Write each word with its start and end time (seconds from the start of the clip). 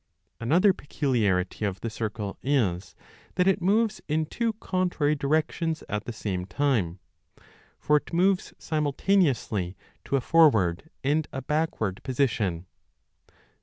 Another 0.39 0.73
peculiarity 0.73 1.63
of 1.63 1.81
the 1.81 1.89
circle 1.91 2.35
is 2.41 2.95
that 3.35 3.45
it 3.45 3.61
moves 3.61 4.01
in 4.07 4.25
two 4.25 4.53
5 4.53 4.59
contrary 4.59 5.13
directions 5.13 5.83
at 5.87 6.05
the 6.05 6.11
same 6.11 6.47
time; 6.47 6.97
for 7.77 7.97
it 7.97 8.11
moves 8.11 8.51
simul 8.57 8.93
taneously 8.93 9.75
to 10.05 10.15
a 10.15 10.21
forward 10.21 10.89
and 11.03 11.27
a 11.31 11.43
backward 11.43 12.01
position. 12.01 12.65